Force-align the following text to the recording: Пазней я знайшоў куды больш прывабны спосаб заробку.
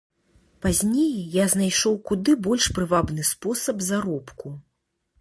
Пазней 0.65 1.11
я 1.35 1.45
знайшоў 1.55 1.99
куды 2.09 2.31
больш 2.49 2.65
прывабны 2.81 3.31
спосаб 3.33 3.89
заробку. 3.93 4.47